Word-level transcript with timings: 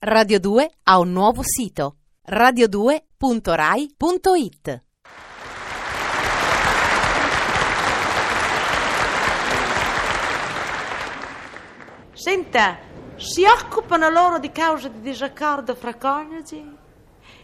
Radio 0.00 0.38
2 0.38 0.70
ha 0.84 1.00
un 1.00 1.10
nuovo 1.10 1.42
sito 1.42 1.96
radio2.rai.it. 2.30 4.82
Senta, 12.12 12.78
si 13.16 13.44
occupano 13.44 14.08
loro 14.08 14.38
di 14.38 14.52
cause 14.52 14.92
di 14.92 15.00
disaccordo 15.00 15.74
fra 15.74 15.96
coniugi? 15.96 16.76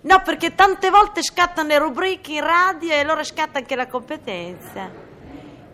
No, 0.00 0.22
perché 0.24 0.56
tante 0.56 0.90
volte 0.90 1.22
scattano 1.22 1.68
le 1.68 1.78
rubriche 1.78 2.32
in 2.32 2.40
radio 2.40 2.90
e 2.90 2.98
allora 2.98 3.22
scatta 3.22 3.58
anche 3.58 3.76
la 3.76 3.86
competenza. 3.86 4.90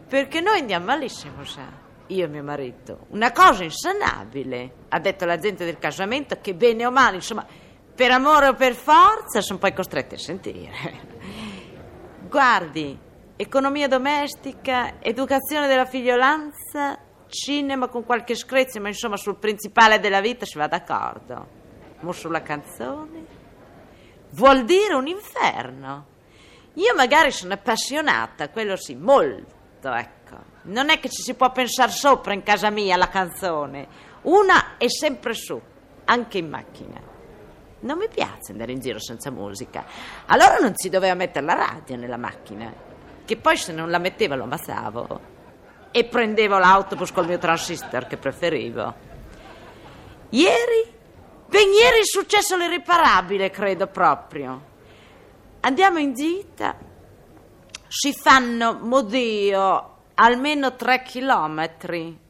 Perché 0.06 0.42
noi 0.42 0.58
andiamo 0.58 0.84
malissimo, 0.84 1.42
sa 1.42 1.85
io 2.08 2.24
e 2.24 2.28
mio 2.28 2.42
marito, 2.42 3.06
una 3.10 3.32
cosa 3.32 3.64
insanabile. 3.64 4.84
Ha 4.88 4.98
detto 4.98 5.24
la 5.24 5.36
del 5.36 5.78
casamento 5.78 6.38
che 6.40 6.54
bene 6.54 6.86
o 6.86 6.90
male, 6.90 7.16
insomma, 7.16 7.46
per 7.94 8.10
amore 8.10 8.48
o 8.48 8.54
per 8.54 8.74
forza, 8.74 9.40
sono 9.40 9.58
poi 9.58 9.72
costretti 9.72 10.14
a 10.14 10.18
sentire. 10.18 10.72
Guardi, 12.28 12.98
economia 13.36 13.88
domestica, 13.88 15.00
educazione 15.00 15.66
della 15.66 15.86
figliolanza, 15.86 16.98
cinema 17.28 17.88
con 17.88 18.04
qualche 18.04 18.34
screzio, 18.34 18.80
ma 18.80 18.88
insomma 18.88 19.16
sul 19.16 19.36
principale 19.36 20.00
della 20.00 20.20
vita 20.20 20.44
si 20.44 20.58
va 20.58 20.66
d'accordo. 20.66 21.64
Ma 22.00 22.12
sulla 22.12 22.42
canzone 22.42 23.24
vuol 24.30 24.64
dire 24.64 24.94
un 24.94 25.06
inferno. 25.06 26.14
Io 26.74 26.94
magari 26.94 27.30
sono 27.30 27.54
appassionata, 27.54 28.50
quello 28.50 28.76
sì, 28.76 28.94
molto, 28.94 29.55
ecco 29.94 30.54
non 30.66 30.90
è 30.90 30.98
che 30.98 31.08
ci 31.08 31.22
si 31.22 31.34
può 31.34 31.52
pensare 31.52 31.92
sopra 31.92 32.32
in 32.32 32.42
casa 32.42 32.70
mia 32.70 32.96
la 32.96 33.08
canzone. 33.08 33.86
Una 34.22 34.76
è 34.78 34.88
sempre 34.88 35.34
su, 35.34 35.60
anche 36.04 36.38
in 36.38 36.48
macchina. 36.48 37.00
Non 37.80 37.98
mi 37.98 38.08
piace 38.08 38.50
andare 38.52 38.72
in 38.72 38.80
giro 38.80 38.98
senza 38.98 39.30
musica. 39.30 39.84
Allora 40.26 40.56
non 40.58 40.72
si 40.74 40.88
doveva 40.88 41.14
mettere 41.14 41.44
la 41.44 41.54
radio 41.54 41.96
nella 41.96 42.16
macchina, 42.16 42.72
che 43.24 43.36
poi 43.36 43.56
se 43.56 43.72
non 43.72 43.90
la 43.90 43.98
mettevo 43.98 44.34
lo 44.34 44.44
ammazzavo. 44.44 45.34
E 45.92 46.04
prendevo 46.04 46.58
l'autobus 46.58 47.12
col 47.12 47.26
mio 47.26 47.38
transistor 47.38 48.06
che 48.06 48.16
preferivo. 48.16 48.94
Ieri? 50.30 50.94
Ben 51.46 51.68
ieri 51.68 52.00
è 52.00 52.04
successo 52.04 52.56
l'irriparabile, 52.56 53.50
credo 53.50 53.86
proprio. 53.86 54.74
Andiamo 55.60 55.98
in 55.98 56.12
gita, 56.12 56.76
si 57.98 58.12
fanno, 58.12 58.78
modio, 58.82 59.94
almeno 60.16 60.76
tre 60.76 61.02
chilometri. 61.02 62.24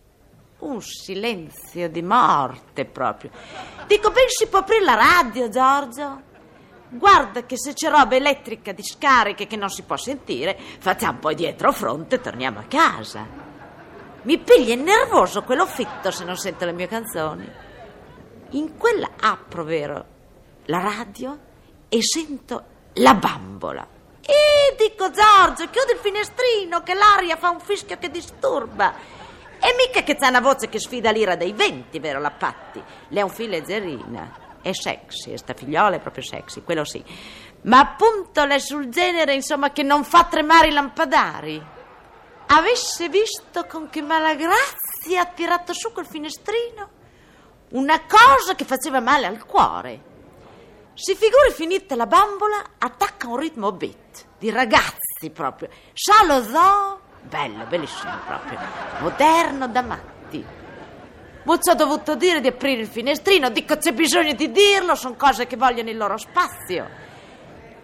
Un 0.59 0.81
silenzio 0.81 1.91
di 1.91 2.03
morte 2.03 2.85
proprio. 2.85 3.33
Dico, 3.89 4.13
ben 4.13 4.29
si 4.29 4.47
può 4.47 4.61
aprire 4.61 4.85
la 4.85 4.95
radio, 4.95 5.49
Giorgio? 5.49 6.23
Guarda 6.91 7.45
che 7.47 7.59
se 7.59 7.73
c'è 7.73 7.91
roba 7.91 8.15
elettrica 8.15 8.71
di 8.71 8.85
scariche 8.85 9.49
che 9.49 9.57
non 9.57 9.69
si 9.69 9.83
può 9.83 9.97
sentire, 9.97 10.57
facciamo 10.79 11.19
poi 11.19 11.35
dietro 11.35 11.73
fronte 11.73 12.15
e 12.15 12.21
torniamo 12.21 12.61
a 12.61 12.65
casa. 12.69 13.27
Mi 14.23 14.39
piglia 14.39 14.77
nervoso 14.77 15.43
quello 15.43 15.67
fitto 15.67 16.13
se 16.13 16.25
non 16.25 16.37
sento 16.37 16.65
le 16.65 16.73
mie 16.75 16.87
canzoni. 16.87 17.51
In 18.51 18.77
quella 18.77 19.11
apro, 19.19 19.65
vero, 19.65 20.05
la 20.67 20.79
radio 20.79 21.37
e 21.89 22.03
sento 22.03 22.65
la 22.95 23.15
bambola. 23.15 23.95
E 24.27 24.75
dico 24.77 25.11
Giorgio, 25.11 25.71
chiudi 25.71 25.93
il 25.93 25.99
finestrino 25.99 26.83
che 26.83 26.95
l'aria 26.95 27.37
fa 27.37 27.51
un 27.51 27.61
fischio 27.61 27.97
che 27.97 28.11
disturba. 28.11 28.93
E 29.59 29.75
mica 29.77 30.03
che 30.03 30.17
c'ha 30.17 30.29
una 30.29 30.41
voce 30.41 30.69
che 30.69 30.81
sfida 30.81 31.11
l'ira 31.11 31.37
dei 31.37 31.53
venti, 31.53 32.01
vero 32.01 32.21
la 32.21 32.33
Patti? 32.33 32.83
Lei 33.09 33.21
è 33.21 33.23
un 33.23 33.31
figlio 33.31 33.51
leggerina. 33.51 34.45
È 34.61 34.73
sexy, 34.73 35.39
sta 35.39 35.55
figliola 35.55 35.95
è 35.95 36.01
proprio 36.01 36.25
sexy, 36.25 36.65
quello 36.65 36.85
sì. 36.85 37.03
Ma 37.63 37.79
appunto 37.79 38.45
lei 38.45 38.61
sul 38.61 38.89
genere, 38.89 39.33
insomma, 39.33 39.71
che 39.71 39.85
non 39.85 40.03
fa 40.03 40.25
tremare 40.25 40.69
i 40.69 40.73
lampadari. 40.73 41.65
Avesse 42.49 43.09
visto 43.09 43.65
con 43.67 43.89
che 43.89 44.03
malagrazia 44.03 45.23
ha 45.23 45.27
tirato 45.27 45.73
su 45.73 45.93
quel 45.93 46.07
finestrino? 46.07 46.91
Una 47.71 48.03
cosa 48.07 48.55
che 48.57 48.65
faceva 48.65 49.01
male 49.01 49.27
al 49.27 49.45
cuore. 49.47 50.06
Si 50.99 51.15
figuri 51.15 51.53
finita 51.53 51.95
la 51.95 52.07
bambola, 52.07 52.71
attacca 52.79 53.29
un 53.29 53.37
ritmo 53.37 53.71
beat 53.71 54.29
di 54.39 54.49
ragazzi 54.49 55.29
proprio. 55.31 55.69
Sa 55.93 56.25
lo 56.25 56.43
zoo, 56.43 57.01
bello, 57.21 57.67
bellissimo 57.67 58.15
proprio, 58.27 58.59
moderno 59.01 59.69
da 59.69 59.83
matti. 59.83 60.43
Muzzo 61.43 61.71
ha 61.71 61.75
dovuto 61.75 62.15
dire 62.15 62.41
di 62.41 62.49
aprire 62.49 62.81
il 62.81 62.87
finestrino, 62.87 63.51
dico 63.51 63.77
c'è 63.77 63.93
bisogno 63.93 64.33
di 64.33 64.51
dirlo, 64.51 64.95
sono 64.95 65.17
cose 65.17 65.47
che 65.47 65.59
vogliono 65.59 65.91
il 65.91 65.99
loro 65.99 66.17
spazio. 66.17 66.89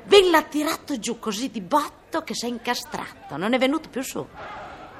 Ben 0.04 0.30
l'ha 0.30 0.42
tirato 0.44 0.98
giù 0.98 1.18
così 1.18 1.50
di 1.50 1.60
botto 1.60 2.22
che 2.22 2.34
si 2.34 2.46
è 2.46 2.48
incastrato, 2.48 3.36
non 3.36 3.52
è 3.52 3.58
venuto 3.58 3.90
più 3.90 4.00
su. 4.00 4.26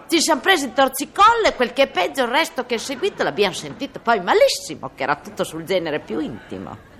Ci 0.06 0.20
siamo 0.20 0.42
presi 0.42 0.66
il 0.66 0.74
torcicollo 0.74 1.46
e 1.46 1.54
quel 1.54 1.72
che 1.72 1.84
è 1.84 1.90
peggio, 1.90 2.24
il 2.24 2.28
resto 2.28 2.66
che 2.66 2.74
è 2.74 2.78
seguito 2.78 3.22
l'abbiamo 3.22 3.54
sentito 3.54 4.00
poi 4.00 4.20
malissimo, 4.20 4.90
che 4.94 5.02
era 5.02 5.16
tutto 5.16 5.44
sul 5.44 5.64
genere 5.64 6.00
più 6.00 6.20
intimo 6.20 6.90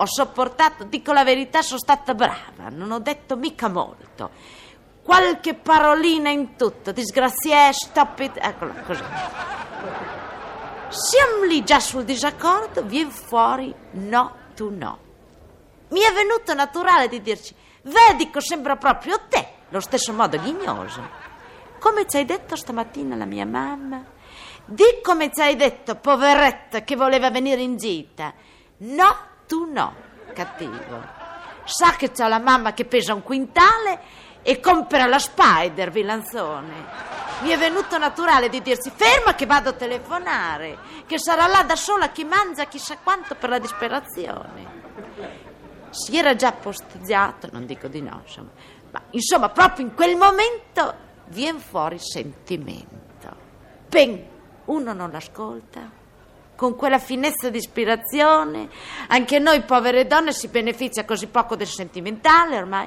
ho 0.00 0.06
sopportato, 0.06 0.84
dico 0.84 1.12
la 1.12 1.24
verità, 1.24 1.60
sono 1.60 1.78
stata 1.78 2.14
brava, 2.14 2.70
non 2.70 2.90
ho 2.90 3.00
detto 3.00 3.36
mica 3.36 3.68
molto. 3.68 4.30
Qualche 5.02 5.52
parolina 5.52 6.30
in 6.30 6.56
tutto, 6.56 6.90
disgraziè, 6.90 7.70
stop 7.70 8.18
it, 8.20 8.38
eccolo 8.40 8.72
così. 8.86 9.02
Siamo 10.88 11.44
lì 11.44 11.62
già 11.64 11.80
sul 11.80 12.04
disaccordo, 12.04 12.82
viene 12.82 13.10
fuori 13.10 13.74
no, 13.92 14.36
tu 14.54 14.74
no. 14.74 14.98
Mi 15.88 16.00
è 16.00 16.12
venuto 16.14 16.54
naturale 16.54 17.08
di 17.08 17.20
dirci, 17.20 17.54
vedi 17.82 18.30
che 18.30 18.40
sembra 18.40 18.76
proprio 18.76 19.20
te, 19.28 19.46
lo 19.68 19.80
stesso 19.80 20.14
modo 20.14 20.38
ghignoso. 20.40 21.28
Come 21.78 22.06
ci 22.08 22.16
hai 22.16 22.24
detto 22.24 22.56
stamattina 22.56 23.16
la 23.16 23.26
mia 23.26 23.44
mamma? 23.44 24.02
Di 24.64 25.00
come 25.02 25.30
ci 25.30 25.42
hai 25.42 25.56
detto, 25.56 25.96
poveretta, 25.96 26.84
che 26.84 26.96
voleva 26.96 27.30
venire 27.30 27.60
in 27.60 27.76
gita. 27.76 28.32
No, 28.78 29.28
tu 29.50 29.64
no, 29.64 29.94
cattivo. 30.32 31.02
Sa 31.64 31.96
che 31.96 32.12
c'ha 32.12 32.28
la 32.28 32.38
mamma 32.38 32.72
che 32.72 32.84
pesa 32.84 33.14
un 33.14 33.24
quintale 33.24 33.98
e 34.42 34.60
compra 34.60 35.06
la 35.06 35.18
Spider, 35.18 35.90
Villanzone. 35.90 37.08
Mi 37.40 37.48
è 37.48 37.58
venuto 37.58 37.98
naturale 37.98 38.48
di 38.48 38.62
dirsi 38.62 38.92
ferma 38.94 39.34
che 39.34 39.46
vado 39.46 39.70
a 39.70 39.72
telefonare, 39.72 40.78
che 41.04 41.18
sarà 41.18 41.48
là 41.48 41.64
da 41.64 41.74
sola 41.74 42.10
chi 42.10 42.22
mangia 42.22 42.66
chissà 42.66 42.96
quanto 43.02 43.34
per 43.34 43.48
la 43.48 43.58
disperazione. 43.58 44.78
Si 45.90 46.16
era 46.16 46.36
già 46.36 46.52
posteggiato, 46.52 47.48
non 47.50 47.66
dico 47.66 47.88
di 47.88 48.02
no, 48.02 48.20
insomma, 48.24 48.50
ma 48.92 49.02
insomma 49.10 49.48
proprio 49.48 49.84
in 49.84 49.94
quel 49.94 50.16
momento 50.16 50.94
viene 51.26 51.58
fuori 51.58 51.98
sentimento. 51.98 53.36
Pen, 53.88 54.24
uno 54.66 54.92
non 54.92 55.10
l'ascolta, 55.10 55.98
con 56.60 56.76
quella 56.76 56.98
finezza 56.98 57.48
di 57.48 57.56
ispirazione. 57.56 58.68
Anche 59.08 59.38
noi 59.38 59.62
povere 59.62 60.06
donne 60.06 60.30
si 60.30 60.48
beneficia 60.48 61.06
così 61.06 61.26
poco 61.28 61.56
del 61.56 61.66
sentimentale 61.66 62.58
ormai. 62.58 62.86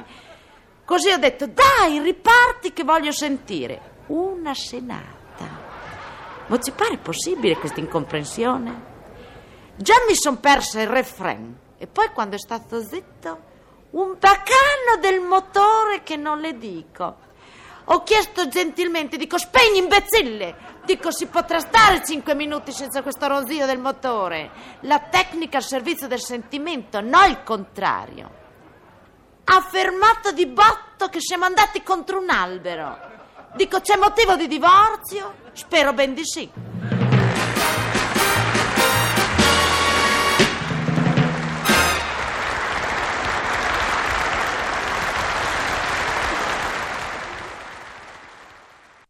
Così 0.86 1.10
ho 1.10 1.18
detto, 1.18 1.48
dai, 1.48 1.98
riparti 1.98 2.72
che 2.72 2.84
voglio 2.84 3.12
sentire. 3.12 4.04
Una 4.10 4.54
senata. 4.54 5.50
Ma 6.46 6.60
ci 6.60 6.70
pare 6.70 7.00
possibile 7.00 7.58
questa 7.58 7.80
incomprensione? 7.80 8.92
Già 9.76 9.96
mi 10.08 10.14
son 10.14 10.40
persa 10.40 10.80
il 10.80 10.88
refrain 10.88 11.58
e 11.80 11.88
poi 11.88 12.10
quando 12.14 12.36
è 12.36 12.40
stato 12.40 12.80
zitto, 12.80 13.42
un 13.90 14.18
bacano 14.20 15.02
del 15.02 15.20
motore 15.20 16.04
che 16.04 16.16
non 16.16 16.40
le 16.40 16.60
dico. 16.60 17.16
Ho 17.86 18.04
chiesto 18.04 18.48
gentilmente, 18.48 19.18
dico, 19.18 19.38
spegni 19.38 19.80
imbecille! 19.80 20.72
Dico, 20.86 21.12
si 21.12 21.28
potrà 21.28 21.60
stare 21.60 22.04
cinque 22.04 22.36
minuti 22.36 22.72
senza 22.72 23.02
questo 23.02 23.28
ronzio 23.28 23.66
del 23.66 23.80
motore. 23.80 24.52
La 24.82 25.00
tecnica 25.00 25.58
al 25.58 25.64
servizio 25.64 26.08
del 26.08 26.22
sentimento, 26.22 27.00
no 27.02 27.24
il 27.26 27.42
contrario. 27.44 28.42
Ha 29.46 29.56
affermato 29.56 30.32
di 30.32 30.46
botto 30.46 31.08
che 31.10 31.20
siamo 31.20 31.46
andati 31.46 31.84
contro 31.84 32.20
un 32.20 32.30
albero. 32.30 33.12
Dico, 33.56 33.82
c'è 33.82 33.96
motivo 33.98 34.36
di 34.36 34.48
divorzio? 34.48 35.36
Spero 35.54 35.94
ben 35.94 36.14
di 36.14 36.26
sì. 36.26 36.50